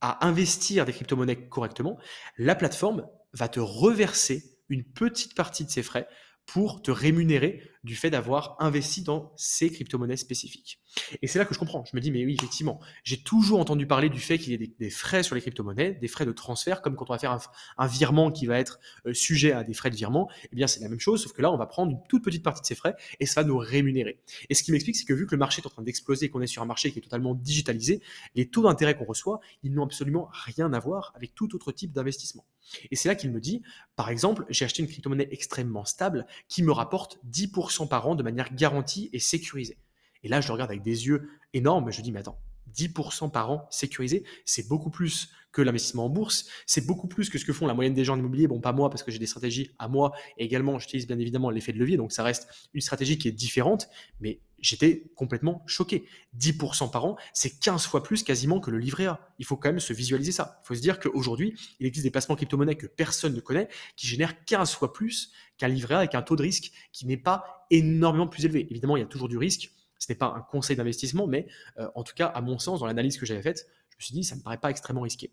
à 0.00 0.26
investir 0.26 0.84
des 0.84 0.92
crypto-monnaies 0.92 1.48
correctement, 1.48 1.98
la 2.36 2.54
plateforme 2.54 3.06
va 3.32 3.48
te 3.48 3.60
reverser 3.60 4.58
une 4.68 4.84
petite 4.84 5.34
partie 5.34 5.64
de 5.64 5.70
ses 5.70 5.82
frais 5.82 6.08
pour 6.46 6.80
te 6.80 6.90
rémunérer 6.90 7.62
du 7.82 7.94
fait 7.94 8.10
d'avoir 8.10 8.56
investi 8.58 9.02
dans 9.02 9.32
ces 9.36 9.70
crypto-monnaies 9.70 10.16
spécifiques. 10.16 10.80
Et 11.22 11.26
c'est 11.26 11.38
là 11.38 11.44
que 11.44 11.54
je 11.54 11.58
comprends. 11.58 11.84
Je 11.84 11.94
me 11.94 12.00
dis, 12.00 12.10
mais 12.10 12.24
oui, 12.24 12.34
effectivement, 12.34 12.80
j'ai 13.04 13.18
toujours 13.18 13.60
entendu 13.60 13.86
parler 13.86 14.08
du 14.08 14.18
fait 14.18 14.38
qu'il 14.38 14.52
y 14.52 14.64
ait 14.64 14.74
des, 14.78 14.90
frais 14.90 15.22
sur 15.22 15.34
les 15.34 15.40
crypto-monnaies, 15.40 15.92
des 15.92 16.08
frais 16.08 16.26
de 16.26 16.32
transfert, 16.32 16.82
comme 16.82 16.96
quand 16.96 17.10
on 17.10 17.12
va 17.12 17.18
faire 17.18 17.38
un, 17.78 17.86
virement 17.86 18.30
qui 18.30 18.46
va 18.46 18.58
être 18.58 18.80
euh, 19.06 19.14
sujet 19.14 19.52
à 19.52 19.62
des 19.62 19.74
frais 19.74 19.90
de 19.90 19.96
virement. 19.96 20.28
Eh 20.52 20.56
bien, 20.56 20.66
c'est 20.66 20.80
la 20.80 20.88
même 20.88 21.00
chose, 21.00 21.22
sauf 21.22 21.32
que 21.32 21.42
là, 21.42 21.52
on 21.52 21.56
va 21.56 21.66
prendre 21.66 21.92
une 21.92 22.02
toute 22.08 22.24
petite 22.24 22.42
partie 22.42 22.62
de 22.62 22.66
ces 22.66 22.74
frais 22.74 22.94
et 23.20 23.26
ça 23.26 23.42
va 23.42 23.48
nous 23.48 23.58
rémunérer. 23.58 24.20
Et 24.48 24.54
ce 24.54 24.62
qui 24.62 24.72
m'explique, 24.72 24.96
c'est 24.96 25.04
que 25.04 25.14
vu 25.14 25.26
que 25.26 25.32
le 25.32 25.38
marché 25.38 25.62
est 25.62 25.66
en 25.66 25.70
train 25.70 25.82
d'exploser 25.82 26.28
qu'on 26.28 26.40
est 26.40 26.46
sur 26.46 26.62
un 26.62 26.66
marché 26.66 26.90
qui 26.90 26.98
est 26.98 27.02
totalement 27.02 27.34
digitalisé, 27.34 28.00
les 28.34 28.48
taux 28.48 28.62
d'intérêt 28.62 28.96
qu'on 28.96 29.04
reçoit, 29.04 29.40
ils 29.62 29.72
n'ont 29.72 29.84
absolument 29.84 30.28
rien 30.32 30.72
à 30.72 30.78
voir 30.80 31.12
avec 31.14 31.34
tout 31.34 31.54
autre 31.54 31.70
type 31.72 31.92
d'investissement. 31.92 32.46
Et 32.90 32.96
c'est 32.96 33.08
là 33.08 33.14
qu'il 33.14 33.30
me 33.30 33.40
dit, 33.40 33.62
par 33.94 34.10
exemple, 34.10 34.44
j'ai 34.48 34.64
acheté 34.64 34.82
une 34.82 34.88
crypto-monnaie 34.88 35.28
extrêmement 35.30 35.84
stable 35.84 36.26
qui 36.48 36.62
me 36.62 36.72
rapporte 36.72 37.18
10% 37.30 37.88
par 37.88 38.08
an 38.08 38.14
de 38.14 38.22
manière 38.22 38.54
garantie 38.54 39.10
et 39.12 39.18
sécurisée. 39.18 39.78
Et 40.22 40.28
là, 40.28 40.40
je 40.40 40.48
le 40.48 40.54
regarde 40.54 40.70
avec 40.70 40.82
des 40.82 41.06
yeux 41.06 41.28
énormes, 41.52 41.90
je 41.90 42.02
dis, 42.02 42.12
mais 42.12 42.20
attends, 42.20 42.40
10% 42.76 43.30
par 43.30 43.50
an 43.50 43.66
sécurisé, 43.70 44.24
c'est 44.44 44.68
beaucoup 44.68 44.90
plus 44.90 45.30
que 45.56 45.62
l'investissement 45.62 46.04
en 46.04 46.10
bourse, 46.10 46.46
c'est 46.66 46.86
beaucoup 46.86 47.08
plus 47.08 47.30
que 47.30 47.38
ce 47.38 47.46
que 47.46 47.52
font 47.54 47.66
la 47.66 47.72
moyenne 47.72 47.94
des 47.94 48.04
gens 48.04 48.12
en 48.12 48.18
immobilier. 48.18 48.46
Bon, 48.46 48.60
pas 48.60 48.72
moi, 48.72 48.90
parce 48.90 49.02
que 49.02 49.10
j'ai 49.10 49.18
des 49.18 49.26
stratégies 49.26 49.70
à 49.78 49.88
moi, 49.88 50.12
et 50.36 50.44
également, 50.44 50.78
j'utilise 50.78 51.06
bien 51.06 51.18
évidemment 51.18 51.48
l'effet 51.48 51.72
de 51.72 51.78
levier, 51.78 51.96
donc 51.96 52.12
ça 52.12 52.22
reste 52.22 52.46
une 52.74 52.82
stratégie 52.82 53.16
qui 53.16 53.28
est 53.28 53.32
différente, 53.32 53.88
mais 54.20 54.40
j'étais 54.60 55.04
complètement 55.14 55.62
choqué. 55.66 56.04
10% 56.38 56.90
par 56.90 57.06
an, 57.06 57.16
c'est 57.32 57.58
15 57.58 57.86
fois 57.86 58.02
plus 58.02 58.22
quasiment 58.22 58.60
que 58.60 58.70
le 58.70 58.78
livret 58.78 59.06
A. 59.06 59.20
Il 59.38 59.46
faut 59.46 59.56
quand 59.56 59.70
même 59.70 59.80
se 59.80 59.94
visualiser 59.94 60.32
ça. 60.32 60.60
Il 60.62 60.66
faut 60.66 60.74
se 60.74 60.80
dire 60.80 61.00
qu'aujourd'hui, 61.00 61.54
il 61.80 61.86
existe 61.86 62.04
des 62.04 62.10
placements 62.10 62.36
crypto-monnaies 62.36 62.76
que 62.76 62.86
personne 62.86 63.34
ne 63.34 63.40
connaît, 63.40 63.68
qui 63.96 64.06
génèrent 64.06 64.44
15 64.44 64.74
fois 64.74 64.92
plus 64.92 65.32
qu'un 65.56 65.68
livret 65.68 65.94
A 65.94 65.98
avec 65.98 66.14
un 66.14 66.22
taux 66.22 66.36
de 66.36 66.42
risque 66.42 66.70
qui 66.92 67.06
n'est 67.06 67.16
pas 67.16 67.66
énormément 67.70 68.26
plus 68.26 68.44
élevé. 68.44 68.66
Évidemment, 68.70 68.98
il 68.98 69.00
y 69.00 69.04
a 69.04 69.06
toujours 69.06 69.28
du 69.28 69.38
risque. 69.38 69.70
Ce 69.98 70.10
n'est 70.10 70.16
pas 70.16 70.26
un 70.26 70.40
conseil 70.40 70.76
d'investissement, 70.76 71.26
mais 71.26 71.46
euh, 71.78 71.88
en 71.94 72.02
tout 72.02 72.14
cas, 72.14 72.26
à 72.26 72.40
mon 72.40 72.58
sens, 72.58 72.80
dans 72.80 72.86
l'analyse 72.86 73.18
que 73.18 73.26
j'avais 73.26 73.42
faite, 73.42 73.66
je 73.90 73.96
me 73.96 74.02
suis 74.02 74.14
dit, 74.14 74.24
ça 74.24 74.34
ne 74.34 74.40
me 74.40 74.44
paraît 74.44 74.58
pas 74.58 74.70
extrêmement 74.70 75.02
risqué. 75.02 75.32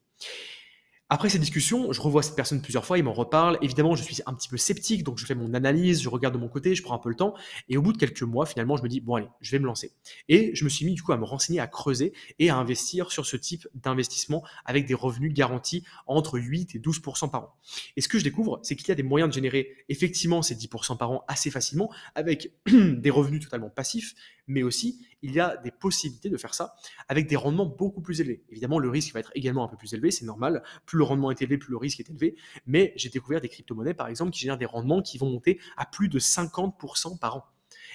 Après 1.13 1.29
cette 1.29 1.41
discussion, 1.41 1.93
je 1.93 2.01
revois 2.01 2.23
cette 2.23 2.35
personne 2.35 2.59
plusieurs 2.59 2.87
fois, 2.87 2.97
il 2.97 3.03
m'en 3.03 3.13
reparle. 3.13 3.59
Évidemment, 3.61 3.95
je 3.95 4.01
suis 4.01 4.17
un 4.25 4.33
petit 4.33 4.49
peu 4.49 4.57
sceptique, 4.57 5.03
donc 5.03 5.19
je 5.19 5.27
fais 5.27 5.35
mon 5.35 5.53
analyse, 5.53 6.01
je 6.01 6.09
regarde 6.09 6.33
de 6.33 6.39
mon 6.39 6.47
côté, 6.47 6.73
je 6.73 6.81
prends 6.81 6.95
un 6.95 6.97
peu 6.97 7.09
le 7.09 7.13
temps. 7.15 7.35
Et 7.69 7.77
au 7.77 7.83
bout 7.83 7.93
de 7.93 7.99
quelques 7.99 8.23
mois, 8.23 8.47
finalement, 8.47 8.77
je 8.77 8.81
me 8.81 8.87
dis, 8.87 8.99
bon 8.99 9.13
allez, 9.13 9.27
je 9.39 9.51
vais 9.51 9.59
me 9.59 9.67
lancer. 9.67 9.91
Et 10.27 10.55
je 10.55 10.63
me 10.63 10.69
suis 10.69 10.87
mis 10.87 10.95
du 10.95 11.03
coup 11.03 11.11
à 11.11 11.17
me 11.17 11.23
renseigner, 11.23 11.59
à 11.59 11.67
creuser 11.67 12.13
et 12.39 12.49
à 12.49 12.57
investir 12.57 13.11
sur 13.11 13.27
ce 13.27 13.37
type 13.37 13.67
d'investissement 13.75 14.43
avec 14.65 14.87
des 14.87 14.95
revenus 14.95 15.31
garantis 15.35 15.83
entre 16.07 16.39
8 16.39 16.73
et 16.73 16.79
12% 16.79 17.29
par 17.29 17.43
an. 17.43 17.53
Et 17.95 18.01
ce 18.01 18.07
que 18.07 18.17
je 18.17 18.23
découvre, 18.23 18.59
c'est 18.63 18.75
qu'il 18.75 18.87
y 18.87 18.91
a 18.91 18.95
des 18.95 19.03
moyens 19.03 19.29
de 19.29 19.35
générer 19.35 19.85
effectivement 19.89 20.41
ces 20.41 20.55
10% 20.55 20.97
par 20.97 21.11
an 21.11 21.25
assez 21.27 21.51
facilement 21.51 21.91
avec 22.15 22.53
des 22.65 23.11
revenus 23.11 23.43
totalement 23.43 23.69
passifs, 23.69 24.15
mais 24.47 24.63
aussi 24.63 25.05
il 25.23 25.31
y 25.31 25.39
a 25.39 25.57
des 25.57 25.71
possibilités 25.71 26.29
de 26.29 26.37
faire 26.37 26.53
ça 26.53 26.75
avec 27.07 27.27
des 27.27 27.35
rendements 27.35 27.65
beaucoup 27.65 28.01
plus 28.01 28.21
élevés. 28.21 28.43
Évidemment, 28.49 28.77
le 28.77 28.89
risque 28.89 29.13
va 29.13 29.21
être 29.21 29.31
également 29.33 29.63
un 29.63 29.67
peu 29.67 29.77
plus 29.77 29.93
élevé, 29.93 30.11
c'est 30.11 30.25
normal. 30.25 30.63
Plus 30.85 30.97
le 30.97 31.05
rendement 31.05 31.31
est 31.31 31.41
élevé, 31.41 31.57
plus 31.57 31.71
le 31.71 31.77
risque 31.77 31.99
est 31.99 32.09
élevé. 32.09 32.35
Mais 32.67 32.93
j'ai 32.95 33.09
découvert 33.09 33.41
des 33.41 33.49
crypto-monnaies, 33.49 33.93
par 33.93 34.09
exemple, 34.09 34.31
qui 34.31 34.41
génèrent 34.41 34.57
des 34.57 34.65
rendements 34.65 35.01
qui 35.01 35.17
vont 35.17 35.29
monter 35.29 35.59
à 35.77 35.85
plus 35.85 36.09
de 36.09 36.19
50% 36.19 37.17
par 37.17 37.37
an. 37.37 37.45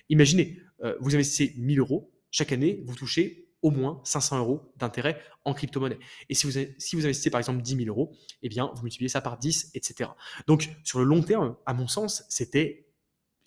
Imaginez, 0.09 0.59
euh, 0.83 0.97
vous 1.01 1.15
investissez 1.15 1.55
1000 1.59 1.79
euros, 1.81 2.11
chaque 2.31 2.53
année, 2.53 2.83
vous 2.87 2.95
touchez 2.95 3.49
au 3.61 3.71
moins 3.71 4.01
500 4.05 4.39
euros 4.39 4.73
d'intérêt 4.77 5.21
en 5.45 5.53
crypto-monnaie. 5.53 5.99
Et 6.29 6.35
si 6.35 6.47
vous, 6.47 6.53
si 6.79 6.97
investissez 6.97 7.31
par 7.31 7.41
exemple 7.41 7.61
10 7.61 7.77
000 7.85 7.89
euros, 7.89 8.13
eh 8.43 8.49
bien, 8.49 8.71
vous 8.75 8.83
multipliez 8.83 9.09
ça 9.09 9.21
par 9.21 9.39
10, 9.39 9.73
etc. 9.75 10.11
Donc, 10.47 10.71
sur 10.85 10.99
le 10.99 11.05
long 11.05 11.23
terme, 11.23 11.57
à 11.67 11.75
mon 11.75 11.89
sens, 11.89 12.25
c'était 12.29 12.88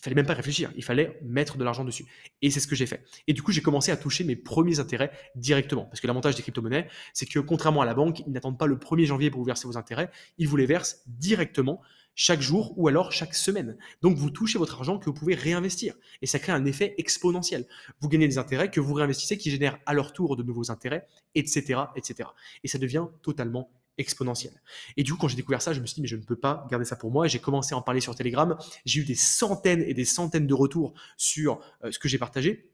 il 0.01 0.05
fallait 0.05 0.15
même 0.15 0.25
pas 0.25 0.33
réfléchir, 0.33 0.71
il 0.75 0.83
fallait 0.83 1.19
mettre 1.21 1.57
de 1.57 1.63
l'argent 1.63 1.85
dessus. 1.85 2.05
Et 2.41 2.49
c'est 2.49 2.59
ce 2.59 2.67
que 2.67 2.75
j'ai 2.75 2.87
fait. 2.87 3.03
Et 3.27 3.33
du 3.33 3.43
coup, 3.43 3.51
j'ai 3.51 3.61
commencé 3.61 3.91
à 3.91 3.97
toucher 3.97 4.23
mes 4.23 4.35
premiers 4.35 4.79
intérêts 4.79 5.11
directement. 5.35 5.85
Parce 5.85 5.99
que 5.99 6.07
l'avantage 6.07 6.35
des 6.35 6.41
crypto-monnaies, 6.41 6.87
c'est 7.13 7.27
que 7.27 7.37
contrairement 7.37 7.81
à 7.81 7.85
la 7.85 7.93
banque, 7.93 8.23
ils 8.25 8.31
n'attendent 8.31 8.57
pas 8.57 8.65
le 8.65 8.77
1er 8.77 9.05
janvier 9.05 9.29
pour 9.29 9.41
vous 9.41 9.45
verser 9.45 9.67
vos 9.67 9.77
intérêts, 9.77 10.09
ils 10.39 10.47
vous 10.47 10.57
les 10.57 10.65
versent 10.65 11.03
directement 11.05 11.81
chaque 12.15 12.41
jour 12.41 12.73
ou 12.77 12.87
alors 12.87 13.11
chaque 13.11 13.35
semaine. 13.35 13.77
Donc 14.01 14.17
vous 14.17 14.31
touchez 14.31 14.57
votre 14.57 14.75
argent 14.75 14.97
que 14.97 15.05
vous 15.05 15.13
pouvez 15.13 15.35
réinvestir. 15.35 15.93
Et 16.23 16.25
ça 16.25 16.39
crée 16.39 16.51
un 16.51 16.65
effet 16.65 16.95
exponentiel. 16.97 17.67
Vous 17.99 18.09
gagnez 18.09 18.27
des 18.27 18.39
intérêts 18.39 18.71
que 18.71 18.79
vous 18.79 18.95
réinvestissez 18.95 19.37
qui 19.37 19.51
génèrent 19.51 19.77
à 19.85 19.93
leur 19.93 20.13
tour 20.13 20.35
de 20.35 20.41
nouveaux 20.41 20.71
intérêts, 20.71 21.05
etc. 21.35 21.81
etc. 21.95 22.29
Et 22.63 22.67
ça 22.67 22.79
devient 22.79 23.05
totalement 23.21 23.71
exponentielle. 24.01 24.61
Et 24.97 25.03
du 25.03 25.13
coup, 25.13 25.19
quand 25.19 25.27
j'ai 25.27 25.35
découvert 25.35 25.61
ça, 25.61 25.73
je 25.73 25.79
me 25.79 25.85
suis 25.85 25.95
dit, 25.95 26.01
mais 26.01 26.07
je 26.07 26.15
ne 26.15 26.21
peux 26.21 26.35
pas 26.35 26.67
garder 26.69 26.85
ça 26.85 26.95
pour 26.95 27.11
moi. 27.11 27.27
J'ai 27.27 27.39
commencé 27.39 27.73
à 27.73 27.77
en 27.77 27.81
parler 27.81 28.01
sur 28.01 28.15
Telegram. 28.15 28.57
J'ai 28.85 29.01
eu 29.01 29.05
des 29.05 29.15
centaines 29.15 29.81
et 29.81 29.93
des 29.93 30.05
centaines 30.05 30.47
de 30.47 30.53
retours 30.53 30.93
sur 31.17 31.61
euh, 31.83 31.91
ce 31.91 31.99
que 31.99 32.09
j'ai 32.09 32.17
partagé. 32.17 32.71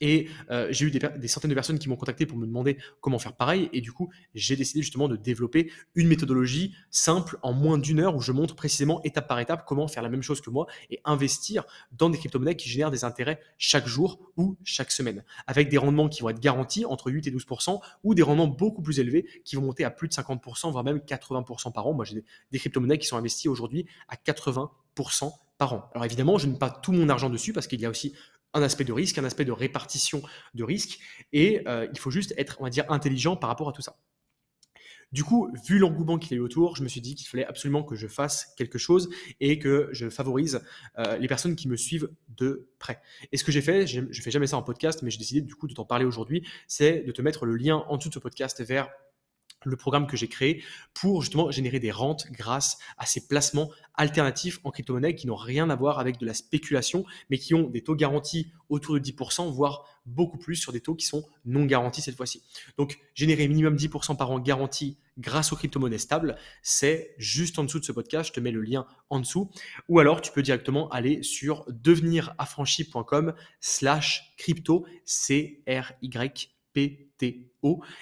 Et 0.00 0.28
euh, 0.50 0.68
j'ai 0.70 0.86
eu 0.86 0.90
des, 0.90 1.28
centaines 1.28 1.50
de 1.50 1.54
personnes 1.54 1.78
qui 1.78 1.88
m'ont 1.88 1.96
contacté 1.96 2.26
pour 2.26 2.38
me 2.38 2.46
demander 2.46 2.78
comment 3.00 3.18
faire 3.18 3.34
pareil. 3.34 3.68
Et 3.72 3.80
du 3.80 3.92
coup, 3.92 4.10
j'ai 4.34 4.56
décidé 4.56 4.82
justement 4.82 5.08
de 5.08 5.16
développer 5.16 5.70
une 5.94 6.08
méthodologie 6.08 6.74
simple 6.90 7.38
en 7.42 7.52
moins 7.52 7.78
d'une 7.78 8.00
heure 8.00 8.14
où 8.16 8.20
je 8.20 8.32
montre 8.32 8.54
précisément 8.54 9.02
étape 9.04 9.28
par 9.28 9.40
étape 9.40 9.64
comment 9.66 9.88
faire 9.88 10.02
la 10.02 10.08
même 10.08 10.22
chose 10.22 10.40
que 10.40 10.50
moi 10.50 10.66
et 10.90 11.00
investir 11.04 11.64
dans 11.92 12.10
des 12.10 12.18
crypto-monnaies 12.18 12.56
qui 12.56 12.68
génèrent 12.68 12.90
des 12.90 13.04
intérêts 13.04 13.40
chaque 13.58 13.86
jour 13.86 14.32
ou 14.36 14.56
chaque 14.64 14.90
semaine. 14.90 15.24
Avec 15.46 15.68
des 15.68 15.78
rendements 15.78 16.08
qui 16.08 16.22
vont 16.22 16.28
être 16.28 16.40
garantis 16.40 16.84
entre 16.84 17.10
8 17.10 17.26
et 17.26 17.30
12% 17.30 17.80
ou 18.04 18.14
des 18.14 18.22
rendements 18.22 18.48
beaucoup 18.48 18.82
plus 18.82 19.00
élevés 19.00 19.26
qui 19.44 19.56
vont 19.56 19.62
monter 19.62 19.84
à 19.84 19.90
plus 19.90 20.08
de 20.08 20.12
50% 20.14 20.70
voire 20.70 20.84
même 20.84 20.98
80% 20.98 21.72
par 21.72 21.86
an. 21.86 21.94
Moi, 21.94 22.04
j'ai 22.04 22.22
des, 22.50 22.58
crypto-monnaies 22.58 22.98
qui 22.98 23.06
sont 23.06 23.16
investies 23.16 23.48
aujourd'hui 23.48 23.86
à 24.08 24.16
80% 24.16 24.68
par 25.58 25.72
an. 25.72 25.90
Alors 25.94 26.04
évidemment, 26.04 26.38
je 26.38 26.46
ne 26.46 26.52
mets 26.52 26.58
pas 26.58 26.70
tout 26.70 26.92
mon 26.92 27.08
argent 27.08 27.30
dessus 27.30 27.52
parce 27.52 27.66
qu'il 27.66 27.80
y 27.80 27.86
a 27.86 27.90
aussi 27.90 28.14
un 28.54 28.62
aspect 28.62 28.84
de 28.84 28.92
risque, 28.92 29.18
un 29.18 29.24
aspect 29.24 29.44
de 29.44 29.52
répartition 29.52 30.22
de 30.54 30.64
risque, 30.64 30.98
et 31.32 31.62
euh, 31.68 31.86
il 31.92 31.98
faut 31.98 32.10
juste 32.10 32.34
être, 32.36 32.56
on 32.60 32.64
va 32.64 32.70
dire, 32.70 32.84
intelligent 32.90 33.36
par 33.36 33.48
rapport 33.48 33.68
à 33.68 33.72
tout 33.72 33.82
ça. 33.82 33.96
Du 35.12 35.22
coup, 35.22 35.48
vu 35.68 35.78
l'engouement 35.78 36.18
qu'il 36.18 36.32
y 36.32 36.34
a 36.34 36.38
eu 36.38 36.40
autour, 36.40 36.74
je 36.74 36.82
me 36.82 36.88
suis 36.88 37.00
dit 37.00 37.14
qu'il 37.14 37.28
fallait 37.28 37.46
absolument 37.46 37.84
que 37.84 37.94
je 37.94 38.08
fasse 38.08 38.52
quelque 38.56 38.76
chose 38.76 39.08
et 39.40 39.58
que 39.58 39.88
je 39.92 40.10
favorise 40.10 40.62
euh, 40.98 41.16
les 41.16 41.28
personnes 41.28 41.54
qui 41.54 41.68
me 41.68 41.76
suivent 41.76 42.10
de 42.36 42.68
près. 42.80 43.00
Et 43.30 43.36
ce 43.36 43.44
que 43.44 43.52
j'ai 43.52 43.62
fait, 43.62 43.86
je 43.86 44.00
ne 44.00 44.12
fais 44.12 44.32
jamais 44.32 44.48
ça 44.48 44.56
en 44.56 44.62
podcast, 44.62 45.02
mais 45.02 45.10
j'ai 45.10 45.18
décidé 45.18 45.40
du 45.42 45.54
coup 45.54 45.68
de 45.68 45.74
t'en 45.74 45.84
parler 45.84 46.04
aujourd'hui, 46.04 46.44
c'est 46.66 47.02
de 47.02 47.12
te 47.12 47.22
mettre 47.22 47.46
le 47.46 47.54
lien 47.54 47.84
en 47.88 47.98
dessous 47.98 48.08
de 48.08 48.14
ce 48.14 48.18
podcast 48.18 48.60
vers 48.64 48.90
le 49.66 49.76
programme 49.76 50.06
que 50.06 50.16
j'ai 50.16 50.28
créé 50.28 50.62
pour 50.94 51.22
justement 51.22 51.50
générer 51.50 51.80
des 51.80 51.90
rentes 51.90 52.30
grâce 52.30 52.78
à 52.98 53.04
ces 53.04 53.26
placements 53.26 53.70
alternatifs 53.94 54.60
en 54.64 54.70
crypto-monnaie 54.70 55.14
qui 55.14 55.26
n'ont 55.26 55.36
rien 55.36 55.68
à 55.70 55.76
voir 55.76 55.98
avec 55.98 56.18
de 56.18 56.26
la 56.26 56.34
spéculation, 56.34 57.04
mais 57.30 57.38
qui 57.38 57.54
ont 57.54 57.68
des 57.68 57.82
taux 57.82 57.96
garantis 57.96 58.52
autour 58.68 58.94
de 58.94 59.00
10%, 59.00 59.52
voire 59.52 59.84
beaucoup 60.06 60.38
plus 60.38 60.56
sur 60.56 60.72
des 60.72 60.80
taux 60.80 60.94
qui 60.94 61.06
sont 61.06 61.26
non 61.44 61.64
garantis 61.64 62.00
cette 62.00 62.16
fois-ci. 62.16 62.42
Donc, 62.78 62.98
générer 63.14 63.48
minimum 63.48 63.76
10% 63.76 64.16
par 64.16 64.30
an 64.30 64.38
garanti 64.38 64.98
grâce 65.18 65.52
aux 65.52 65.56
crypto-monnaies 65.56 65.98
stables, 65.98 66.36
c'est 66.62 67.14
juste 67.18 67.58
en 67.58 67.64
dessous 67.64 67.80
de 67.80 67.84
ce 67.84 67.92
podcast. 67.92 68.28
Je 68.28 68.34
te 68.34 68.40
mets 68.40 68.52
le 68.52 68.62
lien 68.62 68.86
en 69.10 69.18
dessous. 69.18 69.50
Ou 69.88 69.98
alors, 69.98 70.20
tu 70.20 70.30
peux 70.30 70.42
directement 70.42 70.88
aller 70.90 71.22
sur 71.22 71.64
deveniraffranchi.com 71.68 73.34
slash 73.60 74.34
crypto, 74.36 74.86
C-R-Y-P-T-O 75.04 77.05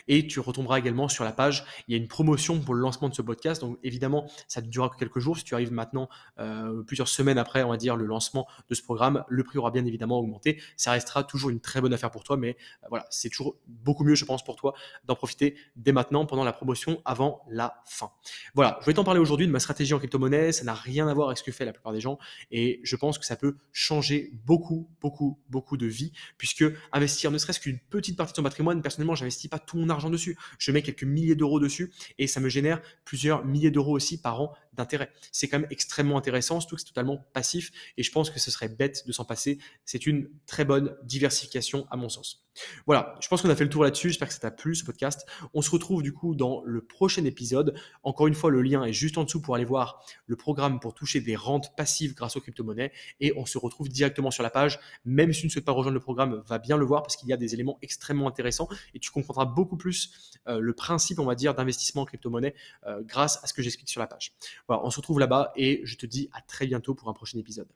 et 0.08 0.26
tu 0.26 0.40
retomberas 0.40 0.78
également 0.78 1.08
sur 1.08 1.24
la 1.24 1.32
page. 1.32 1.64
Il 1.88 1.92
y 1.92 1.98
a 1.98 2.00
une 2.00 2.08
promotion 2.08 2.60
pour 2.60 2.74
le 2.74 2.80
lancement 2.80 3.08
de 3.08 3.14
ce 3.14 3.22
podcast. 3.22 3.60
Donc 3.60 3.78
évidemment, 3.82 4.26
ça 4.48 4.60
ne 4.60 4.66
durera 4.66 4.88
que 4.88 4.96
quelques 4.96 5.18
jours. 5.18 5.36
Si 5.36 5.44
tu 5.44 5.54
arrives 5.54 5.72
maintenant, 5.72 6.08
euh, 6.38 6.82
plusieurs 6.82 7.08
semaines 7.08 7.38
après, 7.38 7.62
on 7.62 7.70
va 7.70 7.76
dire, 7.76 7.96
le 7.96 8.06
lancement 8.06 8.46
de 8.68 8.74
ce 8.74 8.82
programme, 8.82 9.24
le 9.28 9.44
prix 9.44 9.58
aura 9.58 9.70
bien 9.70 9.84
évidemment 9.84 10.18
augmenté. 10.18 10.60
Ça 10.76 10.92
restera 10.92 11.24
toujours 11.24 11.50
une 11.50 11.60
très 11.60 11.80
bonne 11.80 11.94
affaire 11.94 12.10
pour 12.10 12.24
toi, 12.24 12.36
mais 12.36 12.56
euh, 12.82 12.86
voilà, 12.88 13.06
c'est 13.10 13.28
toujours 13.28 13.56
beaucoup 13.66 14.04
mieux, 14.04 14.14
je 14.14 14.24
pense, 14.24 14.44
pour 14.44 14.56
toi 14.56 14.74
d'en 15.04 15.14
profiter 15.14 15.56
dès 15.76 15.92
maintenant 15.92 16.26
pendant 16.26 16.44
la 16.44 16.52
promotion 16.52 17.00
avant 17.04 17.44
la 17.48 17.82
fin. 17.86 18.10
Voilà, 18.54 18.78
je 18.80 18.86
vais 18.86 18.94
t'en 18.94 19.04
parler 19.04 19.20
aujourd'hui 19.20 19.46
de 19.46 19.52
ma 19.52 19.60
stratégie 19.60 19.94
en 19.94 19.98
crypto-monnaie. 19.98 20.52
Ça 20.52 20.64
n'a 20.64 20.74
rien 20.74 21.08
à 21.08 21.14
voir 21.14 21.28
avec 21.28 21.38
ce 21.38 21.42
que 21.42 21.52
fait 21.52 21.64
la 21.64 21.72
plupart 21.72 21.92
des 21.92 22.00
gens 22.00 22.18
et 22.50 22.80
je 22.82 22.96
pense 22.96 23.18
que 23.18 23.24
ça 23.24 23.36
peut 23.36 23.56
changer 23.72 24.32
beaucoup, 24.44 24.88
beaucoup, 25.00 25.38
beaucoup 25.48 25.76
de 25.76 25.86
vie 25.86 26.12
puisque 26.38 26.64
investir 26.92 27.30
ne 27.30 27.38
serait-ce 27.38 27.60
qu'une 27.60 27.78
petite 27.78 28.16
partie 28.16 28.32
de 28.32 28.36
ton 28.36 28.42
patrimoine, 28.42 28.82
j'investis 29.14 29.50
pas 29.50 29.58
tout 29.58 29.76
mon 29.76 29.90
argent 29.90 30.08
dessus. 30.08 30.38
Je 30.58 30.72
mets 30.72 30.80
quelques 30.80 31.04
milliers 31.04 31.34
d'euros 31.34 31.60
dessus 31.60 31.92
et 32.18 32.26
ça 32.26 32.40
me 32.40 32.48
génère 32.48 32.80
plusieurs 33.04 33.44
milliers 33.44 33.70
d'euros 33.70 33.92
aussi 33.92 34.18
par 34.18 34.40
an 34.40 34.54
d'intérêt. 34.76 35.10
C'est 35.32 35.48
quand 35.48 35.58
même 35.58 35.68
extrêmement 35.70 36.18
intéressant, 36.18 36.60
surtout 36.60 36.76
que 36.76 36.82
c'est 36.82 36.88
totalement 36.88 37.18
passif 37.32 37.70
et 37.96 38.02
je 38.02 38.10
pense 38.10 38.30
que 38.30 38.40
ce 38.40 38.50
serait 38.50 38.68
bête 38.68 39.06
de 39.06 39.12
s'en 39.12 39.24
passer. 39.24 39.58
C'est 39.84 40.06
une 40.06 40.28
très 40.46 40.64
bonne 40.64 40.96
diversification 41.04 41.86
à 41.90 41.96
mon 41.96 42.08
sens. 42.08 42.44
Voilà, 42.86 43.16
je 43.20 43.28
pense 43.28 43.42
qu'on 43.42 43.50
a 43.50 43.56
fait 43.56 43.64
le 43.64 43.70
tour 43.70 43.82
là-dessus. 43.82 44.08
J'espère 44.08 44.28
que 44.28 44.34
ça 44.34 44.40
t'a 44.40 44.50
plu 44.50 44.74
ce 44.74 44.84
podcast. 44.84 45.26
On 45.54 45.62
se 45.62 45.70
retrouve 45.70 46.02
du 46.02 46.12
coup 46.12 46.34
dans 46.34 46.62
le 46.64 46.82
prochain 46.82 47.24
épisode. 47.24 47.74
Encore 48.02 48.26
une 48.26 48.34
fois, 48.34 48.50
le 48.50 48.62
lien 48.62 48.84
est 48.84 48.92
juste 48.92 49.18
en 49.18 49.24
dessous 49.24 49.40
pour 49.40 49.54
aller 49.54 49.64
voir 49.64 50.04
le 50.26 50.36
programme 50.36 50.80
pour 50.80 50.94
toucher 50.94 51.20
des 51.20 51.36
rentes 51.36 51.74
passives 51.76 52.14
grâce 52.14 52.36
aux 52.36 52.40
crypto-monnaies. 52.40 52.92
Et 53.20 53.32
on 53.36 53.46
se 53.46 53.58
retrouve 53.58 53.88
directement 53.88 54.30
sur 54.30 54.42
la 54.42 54.50
page. 54.50 54.78
Même 55.04 55.32
si 55.32 55.40
tu 55.40 55.46
ne 55.46 55.50
souhaites 55.50 55.64
pas 55.64 55.72
rejoindre 55.72 55.94
le 55.94 56.00
programme, 56.00 56.42
va 56.46 56.58
bien 56.58 56.76
le 56.76 56.84
voir 56.84 57.02
parce 57.02 57.16
qu'il 57.16 57.28
y 57.28 57.32
a 57.32 57.36
des 57.36 57.54
éléments 57.54 57.78
extrêmement 57.82 58.28
intéressants 58.28 58.68
et 58.94 59.00
tu 59.00 59.10
comprendras 59.10 59.46
beaucoup 59.46 59.76
plus 59.76 60.32
euh, 60.46 60.58
le 60.60 60.72
principe, 60.74 61.18
on 61.18 61.24
va 61.24 61.34
dire, 61.34 61.54
d'investissement 61.54 62.02
en 62.02 62.06
crypto-monnaie 62.06 62.54
euh, 62.86 63.02
grâce 63.04 63.42
à 63.42 63.46
ce 63.46 63.54
que 63.54 63.62
j'explique 63.62 63.88
sur 63.88 64.00
la 64.00 64.06
page. 64.06 64.32
Voilà, 64.68 64.84
on 64.84 64.90
se 64.90 64.96
retrouve 64.96 65.18
là-bas 65.20 65.52
et 65.56 65.82
je 65.84 65.96
te 65.96 66.06
dis 66.06 66.28
à 66.32 66.40
très 66.40 66.66
bientôt 66.66 66.94
pour 66.94 67.08
un 67.08 67.12
prochain 67.12 67.38
épisode. 67.38 67.68